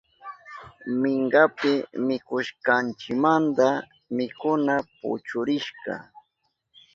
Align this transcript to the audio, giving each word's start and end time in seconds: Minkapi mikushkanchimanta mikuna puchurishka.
Minkapi 1.01 1.73
mikushkanchimanta 2.07 3.67
mikuna 4.17 4.75
puchurishka. 4.97 5.93